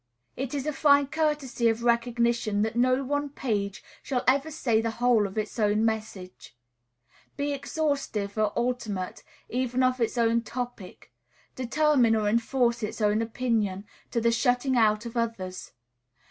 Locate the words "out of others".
14.75-15.71